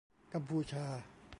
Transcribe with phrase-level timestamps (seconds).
[0.33, 0.85] กัมพูชา